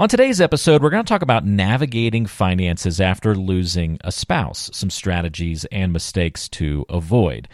On 0.00 0.08
today's 0.08 0.40
episode, 0.40 0.82
we're 0.82 0.88
going 0.88 1.04
to 1.04 1.08
talk 1.08 1.20
about 1.20 1.44
navigating 1.44 2.24
finances 2.24 3.02
after 3.02 3.34
losing 3.34 3.98
a 4.02 4.10
spouse, 4.10 4.70
some 4.72 4.88
strategies 4.88 5.66
and 5.66 5.92
mistakes 5.92 6.48
to 6.48 6.86
avoid. 6.88 7.48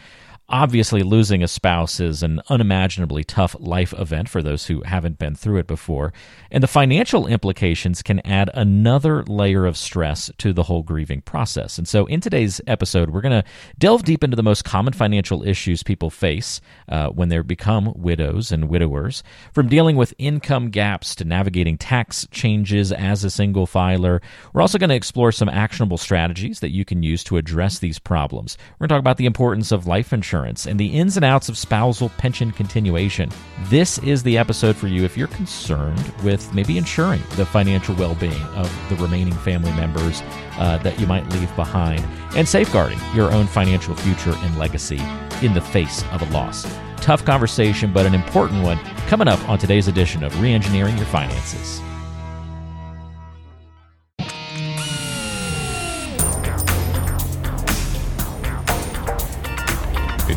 Obviously, 0.49 1.03
losing 1.03 1.43
a 1.43 1.49
spouse 1.49 1.99
is 1.99 2.23
an 2.23 2.41
unimaginably 2.49 3.25
tough 3.25 3.57
life 3.59 3.93
event 3.99 4.29
for 4.29 4.45
those 4.45 4.67
who 4.67 4.81
haven't 4.83 5.19
been 5.19 5.35
through 5.35 5.59
it 5.59 5.67
before, 5.67 6.13
and 6.53 6.63
the 6.63 6.69
financial 6.69 7.27
implications 7.27 8.01
can 8.01 8.21
add 8.21 8.49
another 8.55 9.25
layer 9.25 9.67
of 9.67 9.77
stress 9.77 10.31
to 10.39 10.53
the 10.53 10.63
whole 10.63 10.85
grieving 10.85 11.21
process. 11.21 11.79
And 11.79 11.89
so, 11.89 12.07
in 12.07 12.21
today's 12.21 12.61
episode, 12.69 13.11
we're 13.11 13.23
going 13.23 13.43
to 13.43 13.49
delve 13.77 14.05
deep 14.05 14.23
into 14.23 14.37
the 14.37 14.43
most 14.45 14.65
common 14.65 14.93
financial 14.93 15.43
issues 15.43 15.83
people 15.83 16.11
face 16.11 16.61
uh, 16.89 17.09
when 17.09 17.29
they 17.29 17.41
become 17.41 17.93
widows 17.97 18.53
and 18.53 18.69
widowers, 18.69 19.25
from 19.53 19.67
dealing 19.67 19.97
with 19.97 20.15
income 20.17 20.71
gaps 20.71 21.17
to 21.17 21.25
navigating 21.25 21.77
tax 21.77 22.25
changes 22.31 22.93
as 22.93 23.25
a 23.25 23.31
single 23.31 23.67
filer. 23.67 24.23
We're 24.53 24.63
also 24.63 24.79
going 24.79 24.91
to 24.91 24.95
explore 24.95 25.33
some 25.33 25.49
actionable 25.49 25.99
strategies 25.99 26.61
that 26.61 26.71
you 26.71 26.85
can 26.85 27.03
use 27.03 27.25
to 27.25 27.37
address 27.37 27.81
these 27.81 27.99
problems. 27.99 28.57
We're 28.79 28.87
going 28.87 28.91
to 28.91 28.95
talk 28.95 29.01
about 29.01 29.17
the 29.17 29.27
importance 29.27 29.73
of 29.73 29.89
life 29.89 30.13
insurance 30.13 30.36
insurance 30.37 30.67
and 30.67 30.79
the 30.79 30.87
ins 30.87 31.17
and 31.17 31.25
outs 31.25 31.49
of 31.49 31.57
spousal 31.57 32.11
pension 32.19 32.51
continuation. 32.51 33.31
This 33.69 33.99
is 33.99 34.23
the 34.23 34.37
episode 34.37 34.77
for 34.77 34.87
you 34.87 35.05
if 35.05 35.17
you're 35.17 35.29
concerned 35.29 36.13
with 36.23 36.53
maybe 36.53 36.77
ensuring 36.77 37.23
the 37.37 37.47
financial 37.47 37.95
well 37.95 38.15
being 38.17 38.43
of 38.55 38.71
the 38.91 38.97
remaining 38.97 39.35
family 39.35 39.73
members 39.73 40.23
uh, 40.59 40.79
that 40.83 41.01
you 41.01 41.07
might 41.07 41.27
leave 41.31 41.55
behind 41.57 42.05
and 42.37 42.47
safeguarding 42.47 42.99
your 43.15 43.33
own 43.33 43.47
financial 43.47 43.95
future 43.95 44.35
and 44.37 44.59
legacy 44.59 45.01
in 45.43 45.55
the 45.55 45.61
face 45.61 46.05
of 46.13 46.21
a 46.21 46.27
loss. 46.27 46.67
Tough 46.97 47.25
conversation, 47.25 47.93
but 47.93 48.05
an 48.05 48.15
important 48.15 48.63
one 48.63 48.79
coming 49.09 49.29
up 49.29 49.41
on 49.49 49.59
today's 49.59 49.89
edition 49.89 50.23
of 50.23 50.33
Reengineering 50.35 50.97
Your 50.97 51.07
Finances. 51.07 51.81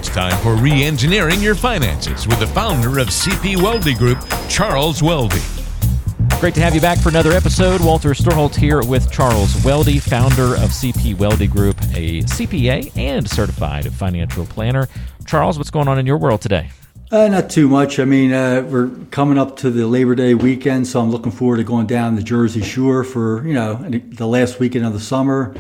It's 0.09 0.15
time 0.15 0.41
for 0.41 0.55
re 0.55 0.83
engineering 0.83 1.39
your 1.39 1.53
finances 1.53 2.27
with 2.27 2.39
the 2.39 2.47
founder 2.47 2.97
of 2.97 3.09
CP 3.09 3.57
Welde 3.57 3.95
Group, 3.95 4.17
Charles 4.49 5.01
Welde. 5.03 5.39
Great 6.39 6.55
to 6.55 6.61
have 6.61 6.73
you 6.73 6.81
back 6.81 6.97
for 6.97 7.09
another 7.09 7.31
episode. 7.31 7.79
Walter 7.79 8.15
Storholt 8.15 8.55
here 8.55 8.81
with 8.81 9.11
Charles 9.11 9.53
Welde, 9.57 10.01
founder 10.01 10.55
of 10.55 10.71
CP 10.71 11.13
Welde 11.13 11.47
Group, 11.47 11.79
a 11.93 12.23
CPA 12.23 12.91
and 12.97 13.29
certified 13.29 13.93
financial 13.93 14.47
planner. 14.47 14.87
Charles, 15.27 15.59
what's 15.59 15.69
going 15.69 15.87
on 15.87 15.99
in 15.99 16.07
your 16.07 16.17
world 16.17 16.41
today? 16.41 16.71
Uh, 17.11 17.27
not 17.27 17.51
too 17.51 17.69
much. 17.69 17.99
I 17.99 18.05
mean, 18.05 18.33
uh, 18.33 18.65
we're 18.67 18.89
coming 19.11 19.37
up 19.37 19.57
to 19.57 19.69
the 19.69 19.85
Labor 19.85 20.15
Day 20.15 20.33
weekend, 20.33 20.87
so 20.87 21.01
I'm 21.01 21.11
looking 21.11 21.31
forward 21.31 21.57
to 21.57 21.63
going 21.63 21.85
down 21.85 22.15
the 22.15 22.23
Jersey 22.23 22.63
Shore 22.63 23.03
for 23.03 23.47
you 23.47 23.53
know 23.53 23.75
the 23.75 24.27
last 24.27 24.59
weekend 24.59 24.87
of 24.87 24.93
the 24.93 24.99
summer. 24.99 25.53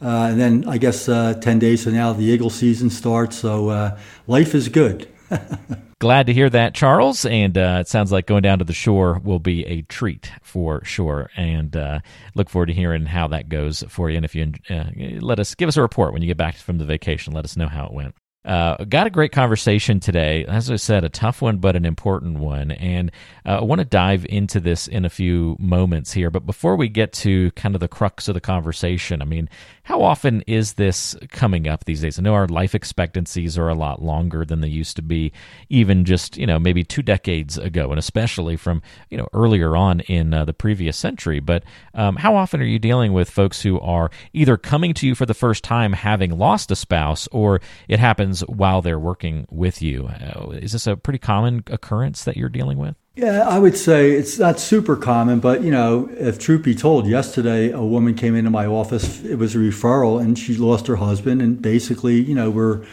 Uh, 0.00 0.28
and 0.30 0.40
then 0.40 0.64
I 0.68 0.78
guess 0.78 1.08
uh, 1.08 1.34
10 1.34 1.58
days 1.58 1.84
from 1.84 1.94
now, 1.94 2.12
the 2.12 2.24
Eagle 2.24 2.50
season 2.50 2.90
starts. 2.90 3.36
So 3.36 3.70
uh, 3.70 3.98
life 4.26 4.54
is 4.54 4.68
good. 4.68 5.08
Glad 5.98 6.26
to 6.26 6.34
hear 6.34 6.50
that, 6.50 6.74
Charles. 6.74 7.24
And 7.24 7.56
uh, 7.56 7.78
it 7.80 7.88
sounds 7.88 8.12
like 8.12 8.26
going 8.26 8.42
down 8.42 8.58
to 8.58 8.64
the 8.64 8.74
shore 8.74 9.18
will 9.24 9.38
be 9.38 9.64
a 9.64 9.82
treat 9.82 10.30
for 10.42 10.84
sure. 10.84 11.30
And 11.36 11.74
uh, 11.74 12.00
look 12.34 12.50
forward 12.50 12.66
to 12.66 12.74
hearing 12.74 13.06
how 13.06 13.28
that 13.28 13.48
goes 13.48 13.82
for 13.88 14.10
you. 14.10 14.16
And 14.16 14.24
if 14.24 14.34
you 14.34 14.52
uh, 14.68 14.84
let 15.20 15.40
us 15.40 15.54
give 15.54 15.68
us 15.68 15.78
a 15.78 15.82
report 15.82 16.12
when 16.12 16.20
you 16.20 16.28
get 16.28 16.36
back 16.36 16.56
from 16.56 16.76
the 16.76 16.84
vacation, 16.84 17.32
let 17.32 17.44
us 17.44 17.56
know 17.56 17.68
how 17.68 17.86
it 17.86 17.92
went. 17.92 18.14
Uh, 18.46 18.76
got 18.84 19.08
a 19.08 19.10
great 19.10 19.32
conversation 19.32 19.98
today. 19.98 20.44
As 20.44 20.70
I 20.70 20.76
said, 20.76 21.02
a 21.02 21.08
tough 21.08 21.42
one, 21.42 21.58
but 21.58 21.74
an 21.74 21.84
important 21.84 22.38
one. 22.38 22.70
And 22.70 23.10
uh, 23.44 23.58
I 23.58 23.64
want 23.64 23.80
to 23.80 23.84
dive 23.84 24.24
into 24.28 24.60
this 24.60 24.86
in 24.86 25.04
a 25.04 25.10
few 25.10 25.56
moments 25.58 26.12
here. 26.12 26.30
But 26.30 26.46
before 26.46 26.76
we 26.76 26.88
get 26.88 27.12
to 27.14 27.50
kind 27.52 27.74
of 27.74 27.80
the 27.80 27.88
crux 27.88 28.28
of 28.28 28.34
the 28.34 28.40
conversation, 28.40 29.20
I 29.20 29.24
mean, 29.24 29.48
how 29.86 30.02
often 30.02 30.42
is 30.48 30.74
this 30.74 31.14
coming 31.30 31.68
up 31.68 31.84
these 31.84 32.00
days? 32.00 32.18
I 32.18 32.22
know 32.22 32.34
our 32.34 32.48
life 32.48 32.74
expectancies 32.74 33.56
are 33.56 33.68
a 33.68 33.74
lot 33.74 34.02
longer 34.02 34.44
than 34.44 34.60
they 34.60 34.66
used 34.66 34.96
to 34.96 35.02
be, 35.02 35.30
even 35.68 36.04
just, 36.04 36.36
you 36.36 36.44
know, 36.44 36.58
maybe 36.58 36.82
two 36.82 37.02
decades 37.02 37.56
ago, 37.56 37.90
and 37.90 37.98
especially 38.00 38.56
from, 38.56 38.82
you 39.10 39.16
know, 39.16 39.28
earlier 39.32 39.76
on 39.76 40.00
in 40.00 40.34
uh, 40.34 40.44
the 40.44 40.52
previous 40.52 40.96
century. 40.96 41.38
But 41.38 41.62
um, 41.94 42.16
how 42.16 42.34
often 42.34 42.60
are 42.60 42.64
you 42.64 42.80
dealing 42.80 43.12
with 43.12 43.30
folks 43.30 43.62
who 43.62 43.78
are 43.78 44.10
either 44.32 44.56
coming 44.56 44.92
to 44.94 45.06
you 45.06 45.14
for 45.14 45.24
the 45.24 45.34
first 45.34 45.62
time 45.62 45.92
having 45.92 46.36
lost 46.36 46.72
a 46.72 46.76
spouse 46.76 47.28
or 47.30 47.60
it 47.86 48.00
happens 48.00 48.40
while 48.40 48.82
they're 48.82 48.98
working 48.98 49.46
with 49.52 49.80
you. 49.82 50.08
Uh, 50.08 50.50
is 50.50 50.72
this 50.72 50.88
a 50.88 50.96
pretty 50.96 51.20
common 51.20 51.62
occurrence 51.68 52.24
that 52.24 52.36
you're 52.36 52.48
dealing 52.48 52.78
with? 52.78 52.96
Yeah, 53.16 53.48
I 53.48 53.58
would 53.58 53.78
say 53.78 54.10
it's 54.10 54.38
not 54.38 54.60
super 54.60 54.94
common, 54.94 55.40
but 55.40 55.62
you 55.62 55.70
know, 55.70 56.10
if 56.18 56.38
truth 56.38 56.62
be 56.62 56.74
told, 56.74 57.06
yesterday 57.06 57.70
a 57.70 57.80
woman 57.80 58.14
came 58.14 58.34
into 58.34 58.50
my 58.50 58.66
office. 58.66 59.24
It 59.24 59.36
was 59.36 59.54
a 59.54 59.58
referral, 59.58 60.20
and 60.20 60.38
she 60.38 60.54
lost 60.54 60.86
her 60.86 60.96
husband, 60.96 61.40
and 61.40 61.62
basically, 61.62 62.20
you 62.20 62.34
know, 62.34 62.50
we're, 62.50 62.84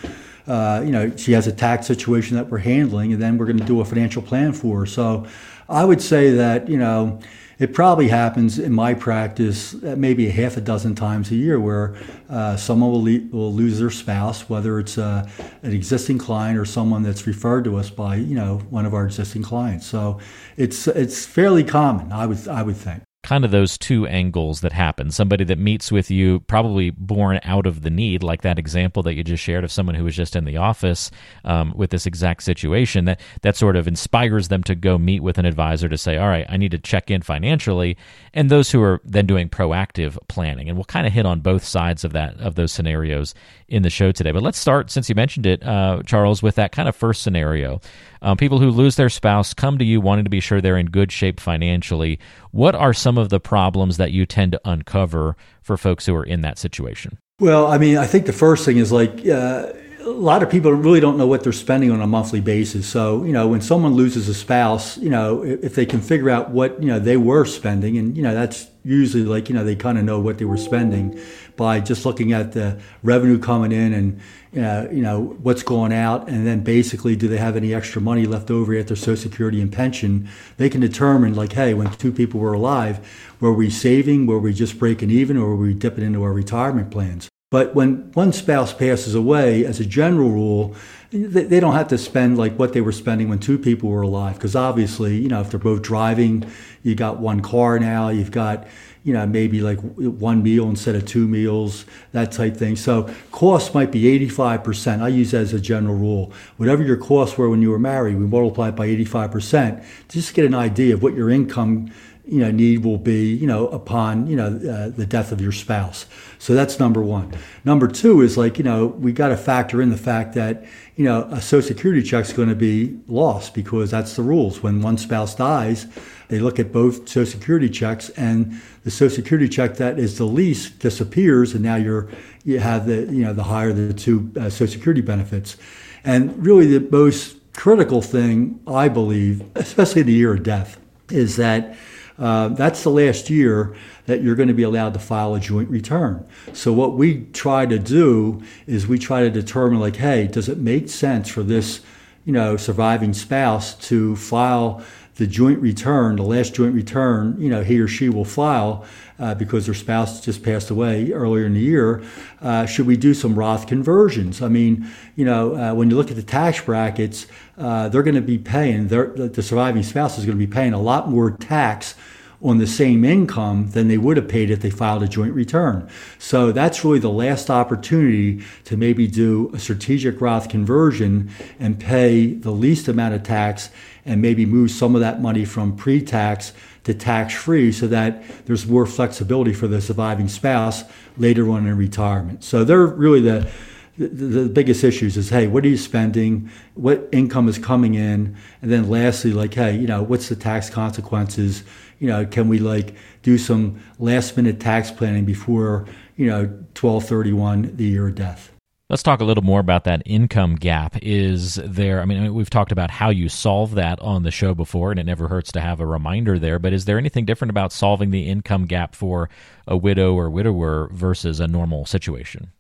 uh, 0.48 0.82
you 0.86 0.92
know, 0.92 1.16
she 1.16 1.32
has 1.34 1.48
a 1.48 1.52
tax 1.52 1.88
situation 1.88 2.36
that 2.38 2.50
we're 2.50 2.60
handling, 2.60 3.14
and 3.14 3.22
then 3.22 3.38
we're 3.38 3.46
going 3.46 3.60
to 3.60 3.66
do 3.66 3.80
a 3.82 3.86
financial 3.86 4.22
plan 4.22 4.54
for 4.54 4.80
her. 4.82 4.86
So, 4.86 5.26
I 5.70 5.86
would 5.86 6.02
say 6.02 6.32
that 6.32 6.68
you 6.68 6.78
know 6.78 7.20
it 7.60 7.74
probably 7.74 8.08
happens 8.08 8.60
in 8.60 8.74
my 8.74 8.94
practice 8.94 9.74
maybe 9.82 10.28
a 10.28 10.32
half 10.32 10.58
a 10.58 10.62
dozen 10.62 10.96
times 10.96 11.32
a 11.32 11.36
year 11.36 11.60
where 11.60 11.96
uh, 12.30 12.58
someone 12.58 12.92
will, 12.92 13.04
le- 13.04 13.28
will 13.32 13.54
lose 13.54 13.80
their 13.80 13.90
spouse, 13.90 14.50
whether 14.50 14.80
it's 14.80 14.98
uh, 14.98 15.30
an 15.62 15.72
existing 15.72 16.18
client 16.18 16.58
or 16.58 16.66
someone 16.66 17.04
that's 17.04 17.28
referred 17.28 17.64
to 17.64 17.78
us 17.78 17.90
by 17.90 18.16
you 18.16 18.36
know 18.36 18.58
one 18.70 18.86
of 18.86 18.94
our 18.94 19.06
existing 19.06 19.44
clients. 19.44 19.86
So 19.86 20.20
it's 20.58 20.88
it's 20.88 21.26
fairly 21.26 21.64
common, 21.64 22.12
I 22.12 22.26
would 22.26 22.48
I 22.48 22.64
would 22.64 22.78
think 22.78 23.04
kind 23.24 23.46
of 23.46 23.52
those 23.52 23.78
two 23.78 24.06
angles 24.06 24.62
that 24.62 24.74
happen. 24.74 25.10
Somebody 25.10 25.46
that 25.46 25.58
meets 25.58 25.92
with 25.92 26.12
you, 26.12 26.42
probably 26.42 26.90
born 26.90 27.40
out 27.44 27.66
of 27.66 27.82
the 27.82 27.90
need, 27.90 28.22
like 28.22 28.42
that 28.42 28.60
example 28.60 29.02
that 29.04 29.16
you 29.16 29.24
just 29.24 29.42
shared 29.42 29.64
of 29.64 29.72
someone 29.72 29.96
who 29.96 30.04
was 30.04 30.16
just 30.16 30.36
in 30.36 30.44
the 30.44 30.58
office 30.58 31.10
um, 31.46 31.74
with 31.76 31.90
this 31.90 32.06
exact 32.06 32.44
situation. 32.44 33.06
That 33.06 33.22
that 33.42 33.56
sort 33.56 33.76
of 33.78 33.88
inspires 33.88 34.50
them 34.50 34.62
to 34.64 34.76
go 34.76 34.98
meet 34.98 35.22
with 35.22 35.38
an 35.38 35.46
advisor 35.46 35.88
to 35.88 35.98
say, 35.98 36.18
"All 36.18 36.28
right, 36.28 36.46
I 36.50 36.58
need 36.58 36.72
to 36.72 36.78
check 36.80 37.10
in 37.10 37.22
financially." 37.22 37.98
And 38.34 38.50
those 38.50 38.72
who 38.72 38.82
are 38.84 39.00
then 39.06 39.26
doing 39.26 39.48
proactive 39.50 40.18
planning, 40.28 40.68
and 40.68 40.78
we'll 40.78 40.86
kind 40.86 41.08
of 41.08 41.14
hit 41.14 41.26
on 41.26 41.40
both 41.40 41.64
sides 41.64 42.04
of 42.04 42.12
that 42.12 42.40
of 42.40 42.56
those 42.56 42.72
scenarios 42.72 43.34
in 43.70 43.84
the 43.84 43.90
show 43.90 44.12
today. 44.12 44.32
But 44.32 44.44
let's 44.44 44.60
start, 44.60 44.92
since 44.92 45.08
you 45.08 45.16
mentioned 45.16 45.46
it, 45.46 45.64
uh, 45.64 46.04
Charles, 46.06 46.44
with 46.44 46.56
that 46.56 46.72
kind 46.72 46.90
of 46.90 46.96
first 46.96 47.24
scenario. 47.24 47.80
Um, 48.24 48.38
people 48.38 48.58
who 48.58 48.72
lose 48.72 48.96
their 48.96 49.10
spouse 49.10 49.54
come 49.54 49.78
to 49.78 49.86
you 49.86 50.00
wanting 50.00 50.24
to 50.24 50.30
be 50.30 50.40
sure 50.40 50.62
they're 50.62 50.78
in 50.78 50.88
good 50.88 51.12
shape 51.12 51.42
financially. 51.42 52.20
What 52.52 52.74
are 52.74 52.94
some 52.94 53.18
of 53.18 53.28
the 53.30 53.40
problems 53.40 53.98
that 53.98 54.12
you 54.12 54.26
tend 54.26 54.54
to 54.54 54.62
uncover 54.64 55.36
for 55.62 55.76
folks 55.76 56.06
who 56.06 56.16
are 56.16 56.24
in 56.24 56.42
that 56.42 56.58
situation? 56.58 57.20
Well, 57.40 57.68
I 57.68 57.78
mean, 57.78 57.98
I 57.98 58.08
think 58.08 58.26
the 58.26 58.34
first 58.34 58.64
thing 58.64 58.78
is 58.78 58.94
like, 58.94 59.28
uh, 59.28 59.74
a 60.04 60.10
lot 60.10 60.44
of 60.44 60.50
people 60.50 60.72
really 60.74 61.00
don't 61.00 61.18
know 61.18 61.28
what 61.28 61.44
they're 61.44 61.54
spending 61.54 61.90
on 61.90 62.02
a 62.02 62.08
monthly 62.08 62.42
basis. 62.42 62.86
So, 62.86 63.24
you 63.24 63.32
know, 63.32 63.48
when 63.48 63.62
someone 63.62 63.94
loses 63.94 64.28
a 64.28 64.34
spouse, 64.34 64.98
you 64.98 65.10
know, 65.10 65.44
if 65.44 65.76
they 65.76 65.86
can 65.86 66.02
figure 66.02 66.30
out 66.30 66.50
what, 66.50 66.82
you 66.82 66.90
know, 66.90 67.00
they 67.00 67.16
were 67.16 67.46
spending, 67.46 67.98
and, 67.98 68.18
you 68.18 68.22
know, 68.22 68.34
that's 68.34 68.68
usually 68.84 69.24
like, 69.24 69.48
you 69.48 69.56
know, 69.56 69.64
they 69.64 69.78
kind 69.78 69.98
of 69.98 70.04
know 70.04 70.20
what 70.20 70.40
they 70.40 70.46
were 70.46 70.58
spending 70.58 71.18
by 71.56 71.80
just 71.80 72.06
looking 72.06 72.34
at 72.34 72.52
the 72.52 72.82
revenue 73.02 73.40
coming 73.40 73.72
in 73.72 73.94
and, 73.94 74.20
you 74.52 74.62
know, 74.62 74.90
you 74.92 75.02
know, 75.02 75.22
what's 75.42 75.64
going 75.64 75.94
out. 75.94 76.28
And 76.28 76.46
then 76.46 76.64
basically, 76.64 77.16
do 77.16 77.30
they 77.30 77.38
have 77.38 77.56
any 77.56 77.74
extra 77.74 78.02
money 78.02 78.26
left 78.26 78.52
over 78.52 78.76
at 78.76 78.88
their 78.88 78.98
Social 78.98 79.16
Security 79.16 79.62
and 79.62 79.72
pension? 79.72 80.28
They 80.58 80.70
can 80.70 80.82
determine, 80.82 81.34
like, 81.34 81.54
hey, 81.54 81.74
when 81.74 81.90
two 81.92 82.12
people 82.12 82.42
were 82.42 82.54
alive, 82.54 83.00
were 83.40 83.54
we 83.54 83.70
saving? 83.70 84.26
Were 84.26 84.40
we 84.40 84.54
just 84.54 84.78
breaking 84.78 85.12
even? 85.12 85.38
Or 85.38 85.56
were 85.56 85.56
we 85.56 85.74
dipping 85.74 86.04
into 86.04 86.24
our 86.24 86.34
retirement 86.34 86.92
plans? 86.92 87.30
But 87.54 87.76
when 87.76 88.12
one 88.14 88.34
spouse 88.34 88.74
passes 88.74 89.14
away, 89.14 89.64
as 89.64 89.80
a 89.80 89.86
general 89.86 90.32
rule, 90.32 90.76
they 91.12 91.60
don't 91.60 91.76
have 91.76 91.90
to 91.90 92.00
spend 92.00 92.36
like 92.36 92.58
what 92.58 92.74
they 92.74 92.82
were 92.82 92.92
spending 92.92 93.30
when 93.30 93.38
two 93.38 93.60
people 93.60 93.90
were 93.90 94.02
alive. 94.02 94.34
Because 94.34 94.56
obviously, 94.56 95.18
you 95.18 95.30
know, 95.30 95.42
if 95.42 95.52
they're 95.52 95.60
both 95.60 95.84
driving, 95.84 96.52
you 96.82 96.96
got 96.96 97.20
one 97.20 97.42
car 97.42 97.78
now, 97.78 98.10
you've 98.10 98.32
got, 98.32 98.66
you 99.04 99.14
know, 99.14 99.28
maybe 99.28 99.62
like 99.62 99.78
one 99.78 100.42
meal 100.42 100.68
instead 100.68 100.96
of 100.96 101.06
two 101.06 101.28
meals, 101.28 101.86
that 102.12 102.32
type 102.32 102.58
thing. 102.58 102.76
So 102.76 103.14
costs 103.32 103.72
might 103.76 103.92
be 103.92 104.02
85%. 104.28 105.02
I 105.02 105.10
use 105.10 105.30
that 105.30 105.42
as 105.42 105.54
a 105.54 105.60
general 105.60 105.94
rule. 105.94 106.34
Whatever 106.58 106.82
your 106.82 106.98
costs 106.98 107.38
were 107.38 107.52
when 107.52 107.62
you 107.62 107.70
were 107.70 107.78
married, 107.78 108.18
we 108.18 108.26
multiply 108.26 108.70
it 108.70 108.76
by 108.76 108.88
85%. 108.88 109.86
Just 110.10 110.34
get 110.34 110.46
an 110.46 110.56
idea 110.56 110.96
of 110.96 111.04
what 111.04 111.14
your 111.14 111.30
income 111.30 111.92
you 112.26 112.40
know 112.40 112.52
need 112.52 112.84
will 112.84 112.98
be 112.98 113.34
you 113.34 113.48
know 113.48 113.68
upon 113.68 114.28
you 114.28 114.36
know 114.36 114.48
uh, 114.48 114.90
the 114.90 115.06
death 115.06 115.32
of 115.32 115.42
your 115.42 115.52
spouse. 115.52 116.06
So 116.40 116.54
that's 116.54 116.80
number 116.80 117.02
one. 117.02 117.34
Number 117.66 117.88
two 117.88 118.22
is 118.22 118.38
like 118.38 118.58
you 118.58 118.64
know 118.64 118.88
we 118.88 119.12
got 119.12 119.30
to 119.30 119.38
factor 119.38 119.82
in 119.82 119.90
the 119.90 119.98
fact 119.98 120.34
that 120.36 120.66
you 120.96 121.06
know 121.06 121.24
a 121.32 121.42
social 121.42 121.68
security 121.68 122.02
check 122.02 122.26
is 122.26 122.34
going 122.34 122.50
to 122.50 122.56
be 122.56 123.00
lost 123.08 123.54
because 123.54 123.92
that's 123.92 124.16
the 124.16 124.24
rules. 124.24 124.64
When 124.64 124.82
one 124.82 124.98
spouse 124.98 125.36
dies 125.36 125.88
they 126.30 126.40
look 126.40 126.58
at 126.58 126.72
both 126.72 127.08
social 127.08 127.40
security 127.40 127.70
checks 127.70 128.10
and 128.12 128.60
the 128.84 128.92
social 128.92 129.16
security 129.16 129.48
check 129.48 129.76
that 129.76 130.00
is 130.00 130.18
the 130.18 130.26
least 130.26 130.80
disappears 130.80 131.54
and 131.54 131.62
now 131.62 131.76
you're 131.76 132.10
you 132.44 132.60
have 132.60 132.88
the 132.88 133.02
you 133.14 133.24
know 133.24 133.34
the 133.34 133.44
higher 133.44 133.74
the 133.74 133.94
two 133.94 134.32
uh, 134.40 134.50
social 134.50 134.74
security 134.74 135.02
benefits. 135.02 135.58
And 136.04 136.46
really 136.46 136.78
the 136.78 136.88
most 136.90 137.38
critical 137.54 138.02
thing 138.02 138.60
i 138.66 138.90
believe 138.90 139.44
especially 139.56 140.02
the 140.02 140.12
year 140.12 140.34
of 140.34 140.42
death 140.42 140.80
is 141.12 141.36
that 141.36 141.76
uh, 142.20 142.50
that's 142.50 142.84
the 142.84 142.90
last 142.90 143.30
year 143.30 143.76
that 144.06 144.22
you're 144.22 144.36
going 144.36 144.50
to 144.50 144.54
be 144.54 144.64
allowed 144.64 144.94
to 144.94 145.00
file 145.00 145.34
a 145.36 145.40
joint 145.40 145.70
return. 145.70 146.26
So 146.54 146.72
what 146.72 146.94
we 146.94 147.26
try 147.34 147.66
to 147.66 147.80
do 147.80 148.42
is 148.68 148.88
we 148.88 149.00
try 149.00 149.22
to 149.22 149.30
determine 149.30 149.80
like, 149.80 149.96
hey, 149.96 150.28
does 150.28 150.50
it 150.50 150.58
make 150.58 150.90
sense 150.90 151.30
for 151.30 151.44
this, 151.44 151.82
you 152.26 152.34
know, 152.34 152.58
surviving 152.58 153.14
spouse 153.14 153.74
to 153.88 154.16
file 154.16 154.84
the 155.16 155.28
joint 155.28 155.60
return, 155.60 156.16
the 156.16 156.24
last 156.24 156.56
joint 156.56 156.74
return, 156.74 157.36
you 157.40 157.50
know, 157.50 157.64
he 157.64 157.80
or 157.80 157.88
she 157.88 158.10
will 158.10 158.26
file 158.26 158.86
uh, 159.20 159.36
because 159.36 159.66
their 159.66 159.76
spouse 159.76 160.22
just 160.22 160.42
passed 160.42 160.70
away 160.70 161.12
earlier 161.12 161.46
in 161.46 161.54
the 161.54 161.60
year. 161.60 162.04
Uh, 162.42 162.66
should 162.66 162.88
we 162.88 162.98
do 162.98 163.14
some 163.14 163.36
Roth 163.36 163.68
conversions? 163.68 164.42
I 164.42 164.48
mean, 164.48 164.88
you 165.16 165.26
know, 165.26 165.56
uh, 165.56 165.74
when 165.76 165.90
you 165.90 165.96
look 165.96 166.10
at 166.10 166.16
the 166.16 166.24
tax 166.24 166.62
brackets, 166.62 167.28
uh, 167.58 167.90
they're 167.90 168.04
going 168.04 168.16
to 168.16 168.22
be 168.22 168.40
paying, 168.40 168.88
the 168.88 169.44
surviving 169.44 169.84
spouse 169.84 170.18
is 170.18 170.26
going 170.26 170.38
to 170.38 170.46
be 170.46 170.52
paying 170.52 170.74
a 170.74 170.82
lot 170.82 171.10
more 171.10 171.30
tax 171.30 171.96
on 172.44 172.58
the 172.58 172.68
same 172.68 173.06
income 173.06 173.70
than 173.72 173.88
they 173.88 173.98
would 173.98 174.18
have 174.18 174.28
paid 174.28 174.52
if 174.52 174.62
they 174.62 174.70
filed 174.70 175.02
a 175.02 175.08
joint 175.08 175.34
return. 175.34 175.90
So 176.20 176.52
that's 176.52 176.84
really 176.84 177.00
the 177.00 177.10
last 177.10 177.50
opportunity 177.50 178.44
to 178.66 178.76
maybe 178.76 179.08
do 179.08 179.50
a 179.54 179.60
strategic 179.60 180.20
Roth 180.20 180.50
conversion 180.50 181.32
and 181.60 181.80
pay 181.80 182.34
the 182.34 182.52
least 182.52 182.88
amount 182.90 183.16
of 183.16 183.24
tax 183.24 183.70
and 184.06 184.22
maybe 184.22 184.46
move 184.46 184.72
some 184.72 184.94
of 184.94 185.02
that 185.02 185.22
money 185.22 185.46
from 185.46 185.78
pre 185.78 186.02
tax 186.02 186.52
to 186.84 186.94
tax 186.94 187.34
free 187.34 187.72
so 187.72 187.88
that 187.88 188.24
there's 188.46 188.68
more 188.68 188.86
flexibility 188.86 189.54
for 189.54 189.68
the 189.68 189.80
surviving 189.80 190.28
spouse 190.28 190.84
later 191.18 191.50
on 191.50 191.66
in 191.66 191.78
retirement. 191.78 192.44
So 192.44 192.66
they're 192.66 192.86
really 192.86 193.22
the 193.22 193.50
the, 193.98 194.08
the, 194.08 194.50
biggest 194.50 194.84
issues 194.84 195.18
is 195.18 195.30
hey 195.30 195.48
what 195.48 195.64
are 195.64 195.68
you 195.68 195.78
spending 195.78 196.50
what 196.74 197.08
income 197.12 197.48
is 197.48 197.60
coming 197.60 197.94
in 197.94 198.36
and 198.62 198.72
then 198.72 198.90
lastly 198.90 199.32
like 199.32 199.54
hey 199.54 199.76
you 199.76 199.86
know 199.86 200.02
what's 200.02 200.30
the 200.30 200.36
tax 200.36 200.70
consequences 200.70 201.64
you 202.04 202.10
know, 202.10 202.26
can 202.26 202.50
we 202.50 202.60
like 202.60 202.96
do 203.22 203.38
some 203.38 203.82
last 203.98 204.36
minute 204.36 204.60
tax 204.60 204.92
planning 204.92 205.24
before, 205.24 205.86
you 206.18 206.26
know, 206.28 206.42
1231, 206.76 207.78
the 207.78 207.86
year 207.86 208.10
of 208.10 208.16
death? 208.16 208.52
Let's 208.90 209.04
talk 209.04 209.22
a 209.22 209.24
little 209.24 209.46
more 209.46 209.62
about 209.62 209.86
that 209.86 210.04
income 210.06 210.56
gap. 210.56 210.98
Is 211.02 211.56
there, 211.56 212.02
I 212.02 212.06
mean, 212.06 212.34
we've 212.34 212.50
talked 212.50 212.74
about 212.74 212.92
how 212.92 213.10
you 213.10 213.30
solve 213.30 213.76
that 213.76 214.02
on 214.02 214.24
the 214.24 214.32
show 214.32 214.54
before, 214.54 214.92
and 214.92 215.00
it 215.00 215.06
never 215.06 215.30
hurts 215.30 215.54
to 215.54 215.62
have 215.62 215.80
a 215.80 215.86
reminder 215.86 216.38
there, 216.38 216.60
but 216.60 216.74
is 216.74 216.84
there 216.84 216.98
anything 216.98 217.24
different 217.24 217.52
about 217.52 217.72
solving 217.72 218.12
the 218.12 218.28
income 218.28 218.66
gap 218.66 218.96
for 218.96 219.30
a 219.66 219.78
widow 219.78 220.14
or 220.14 220.30
widower 220.30 220.90
versus 220.92 221.40
a 221.40 221.48
normal 221.48 221.86
situation? 221.86 222.52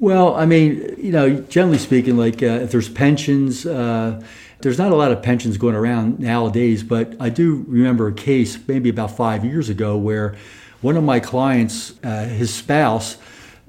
Well, 0.00 0.34
I 0.34 0.46
mean, 0.46 0.94
you 0.96 1.12
know, 1.12 1.40
generally 1.42 1.76
speaking, 1.76 2.16
like 2.16 2.42
uh, 2.42 2.46
if 2.46 2.70
there's 2.70 2.88
pensions, 2.88 3.66
uh, 3.66 4.22
there's 4.60 4.78
not 4.78 4.92
a 4.92 4.94
lot 4.94 5.12
of 5.12 5.22
pensions 5.22 5.58
going 5.58 5.74
around 5.74 6.18
nowadays, 6.18 6.82
but 6.82 7.14
I 7.20 7.28
do 7.28 7.66
remember 7.68 8.08
a 8.08 8.12
case 8.14 8.58
maybe 8.66 8.88
about 8.88 9.14
five 9.14 9.44
years 9.44 9.68
ago 9.68 9.98
where 9.98 10.36
one 10.80 10.96
of 10.96 11.04
my 11.04 11.20
clients, 11.20 12.02
uh, 12.02 12.24
his 12.24 12.52
spouse, 12.52 13.18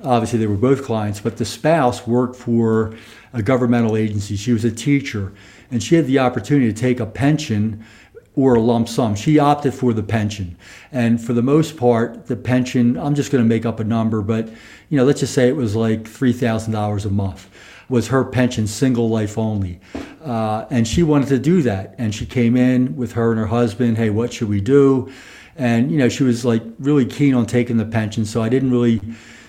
obviously 0.02 0.40
they 0.40 0.48
were 0.48 0.56
both 0.56 0.86
clients, 0.86 1.20
but 1.20 1.36
the 1.36 1.44
spouse 1.44 2.08
worked 2.08 2.38
for 2.38 2.96
a 3.34 3.44
governmental 3.44 3.98
agency. 3.98 4.38
She 4.38 4.54
was 4.54 4.64
a 4.64 4.72
teacher, 4.72 5.34
and 5.70 5.84
she 5.84 5.96
had 5.96 6.08
the 6.08 6.20
opportunity 6.20 6.72
to 6.72 6.80
take 6.80 7.02
a 7.02 7.06
pension 7.06 7.86
or 8.36 8.56
a 8.56 8.60
lump 8.60 8.88
sum. 8.88 9.16
She 9.16 9.40
opted 9.40 9.74
for 9.74 9.94
the 9.94 10.04
pension. 10.04 10.58
And 10.92 11.22
for 11.22 11.34
the 11.34 11.42
most 11.42 11.76
part, 11.76 12.28
the 12.28 12.36
pension, 12.36 12.98
I'm 12.98 13.16
just 13.16 13.32
going 13.32 13.44
to 13.44 13.48
make 13.48 13.66
up 13.66 13.80
a 13.80 13.84
number, 13.84 14.22
but 14.22 14.48
you 14.90 14.98
know, 14.98 15.04
let's 15.04 15.20
just 15.20 15.34
say 15.34 15.48
it 15.50 15.56
was 15.56 15.76
like 15.76 16.04
$3,000 16.04 17.06
a 17.06 17.10
month 17.10 17.50
was 17.92 18.08
her 18.08 18.24
pension 18.24 18.66
single 18.66 19.10
life 19.10 19.38
only. 19.38 19.80
Uh, 20.24 20.66
and 20.72 20.88
she 20.88 21.04
wanted 21.04 21.28
to 21.28 21.38
do 21.38 21.62
that. 21.62 21.94
And 21.98 22.16
she 22.16 22.26
came 22.26 22.56
in 22.56 22.96
with 22.96 23.12
her 23.14 23.32
and 23.32 23.40
her 23.40 23.48
husband, 23.48 23.98
hey, 23.98 24.10
what 24.10 24.34
should 24.34 24.50
we 24.50 24.62
do? 24.62 25.12
And, 25.58 25.92
you 25.92 25.98
know, 25.98 26.08
she 26.08 26.24
was 26.24 26.46
like 26.46 26.64
really 26.80 27.06
keen 27.06 27.36
on 27.36 27.46
taking 27.46 27.78
the 27.78 27.86
pension. 27.86 28.26
So 28.26 28.42
I 28.42 28.50
didn't 28.50 28.72
really 28.72 29.02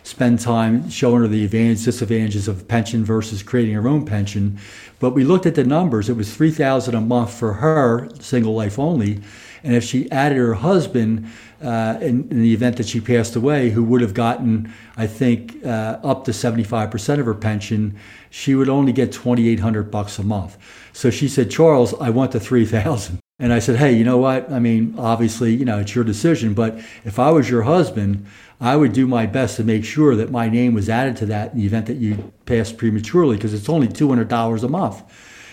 spend 0.02 0.40
time 0.40 0.88
showing 0.90 1.22
her 1.22 1.28
the 1.28 1.44
advantages, 1.44 1.84
disadvantages 1.84 2.48
of 2.48 2.66
pension 2.68 3.04
versus 3.04 3.42
creating 3.42 3.74
her 3.74 3.88
own 3.88 4.04
pension. 4.04 4.58
But 4.98 5.10
we 5.10 5.24
looked 5.24 5.46
at 5.46 5.54
the 5.54 5.64
numbers. 5.64 6.08
It 6.08 6.16
was 6.16 6.34
3000 6.34 6.94
a 6.94 7.00
month 7.00 7.32
for 7.32 7.54
her, 7.54 8.08
single 8.20 8.54
life 8.54 8.78
only. 8.78 9.20
And 9.64 9.74
if 9.74 9.84
she 9.84 10.10
added 10.10 10.38
her 10.38 10.54
husband, 10.54 11.30
uh, 11.62 11.96
in, 12.00 12.28
in, 12.30 12.42
the 12.42 12.52
event 12.52 12.76
that 12.76 12.86
she 12.86 13.00
passed 13.00 13.36
away, 13.36 13.70
who 13.70 13.84
would 13.84 14.00
have 14.00 14.14
gotten, 14.14 14.72
I 14.96 15.06
think, 15.06 15.64
uh, 15.64 15.98
up 16.02 16.24
to 16.24 16.32
75% 16.32 17.20
of 17.20 17.26
her 17.26 17.34
pension, 17.34 17.96
she 18.30 18.56
would 18.56 18.68
only 18.68 18.92
get 18.92 19.12
2,800 19.12 19.88
bucks 19.88 20.18
a 20.18 20.24
month. 20.24 20.58
So 20.92 21.10
she 21.10 21.28
said, 21.28 21.50
Charles, 21.50 21.94
I 21.94 22.10
want 22.10 22.32
the 22.32 22.40
3,000. 22.40 23.21
And 23.42 23.52
I 23.52 23.58
said, 23.58 23.74
hey, 23.74 23.92
you 23.92 24.04
know 24.04 24.18
what? 24.18 24.52
I 24.52 24.60
mean, 24.60 24.94
obviously, 24.96 25.52
you 25.52 25.64
know, 25.64 25.80
it's 25.80 25.96
your 25.96 26.04
decision, 26.04 26.54
but 26.54 26.78
if 27.04 27.18
I 27.18 27.32
was 27.32 27.50
your 27.50 27.62
husband, 27.62 28.24
I 28.60 28.76
would 28.76 28.92
do 28.92 29.08
my 29.08 29.26
best 29.26 29.56
to 29.56 29.64
make 29.64 29.84
sure 29.84 30.14
that 30.14 30.30
my 30.30 30.48
name 30.48 30.74
was 30.74 30.88
added 30.88 31.16
to 31.16 31.26
that 31.26 31.52
in 31.52 31.58
the 31.58 31.66
event 31.66 31.86
that 31.86 31.96
you 31.96 32.32
passed 32.46 32.78
prematurely, 32.78 33.34
because 33.34 33.52
it's 33.52 33.68
only 33.68 33.88
$200 33.88 34.62
a 34.62 34.68
month 34.68 35.02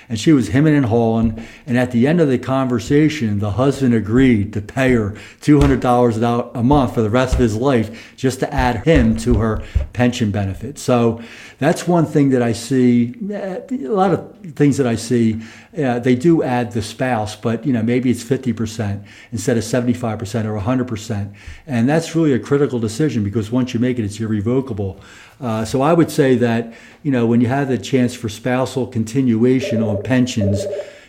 and 0.10 0.20
she 0.20 0.34
was 0.34 0.50
hemming 0.50 0.76
and 0.76 0.88
hawing. 0.88 1.46
And 1.68 1.78
at 1.78 1.92
the 1.92 2.08
end 2.08 2.20
of 2.20 2.28
the 2.28 2.40
conversation, 2.40 3.40
the 3.40 3.52
husband 3.52 3.94
agreed 3.94 4.52
to 4.54 4.62
pay 4.62 4.94
her 4.94 5.12
$200 5.42 6.52
a 6.56 6.64
month 6.64 6.96
for 6.96 7.02
the 7.02 7.12
rest 7.12 7.36
of 7.36 7.40
his 7.40 7.56
life 7.56 8.16
just 8.18 8.40
to 8.40 8.52
add 8.52 8.86
him 8.86 9.16
to 9.18 9.36
her 9.36 9.64
pension 9.94 10.32
benefit. 10.32 10.80
So 10.80 11.22
that's 11.60 11.86
one 11.86 12.06
thing 12.06 12.30
that 12.30 12.42
I 12.42 12.54
see. 12.54 13.14
A 13.32 13.64
lot 13.88 14.12
of 14.12 14.56
things 14.56 14.78
that 14.78 14.88
I 14.88 14.96
see, 14.96 15.42
uh, 15.78 16.00
they 16.00 16.16
do 16.16 16.42
add 16.42 16.72
the 16.72 16.82
spouse, 16.82 17.36
but 17.36 17.66
you 17.66 17.74
know 17.74 17.84
maybe 17.84 18.10
it's 18.10 18.24
50% 18.24 19.06
instead 19.32 19.58
of 19.58 19.64
75% 19.64 20.46
or 20.46 20.60
100%, 20.60 21.34
and 21.68 21.88
that's 21.88 22.16
really 22.16 22.34
a 22.34 22.40
critical 22.40 22.80
decision 22.80 23.24
because 23.24 23.52
once 23.52 23.74
you 23.74 23.80
make 23.80 24.00
it, 24.00 24.06
it's 24.06 24.20
irrevocable. 24.20 25.00
Uh, 25.42 25.66
so 25.66 25.82
I 25.82 25.94
would 25.94 26.10
say 26.10 26.36
that 26.36 26.74
you 27.04 27.12
know 27.12 27.26
when 27.26 27.42
you 27.42 27.48
have 27.48 27.68
the 27.68 27.78
chance 27.78 28.14
for 28.14 28.30
spousal 28.30 28.88
continuation 28.88 29.84
on 29.84 30.02
pensions, 30.02 30.66